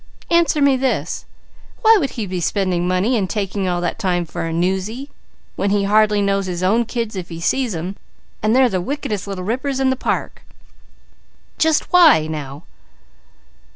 Answer 0.31 0.63
me 0.63 0.77
this: 0.77 1.25
why 1.83 1.95
would 1.99 2.11
he 2.17 2.25
be 2.25 2.41
spending 2.41 2.87
money 2.87 3.15
and 3.15 3.29
taking 3.29 3.67
all 3.67 3.81
that 3.81 3.99
time 3.99 4.25
for 4.25 4.47
a 4.47 4.51
'newsy' 4.51 5.11
when 5.55 5.69
he 5.69 5.83
hardly 5.83 6.23
knows 6.23 6.47
his 6.47 6.63
own 6.63 6.85
kids 6.85 7.15
if 7.15 7.29
he 7.29 7.39
sees 7.39 7.73
them, 7.73 7.95
and 8.41 8.55
they're 8.55 8.67
the 8.67 8.81
wickedest 8.81 9.27
little 9.27 9.43
rippers 9.43 9.79
in 9.79 9.91
the 9.91 9.95
park. 9.95 10.41
Just 11.59 11.93
why 11.93 12.25
now?" 12.25 12.63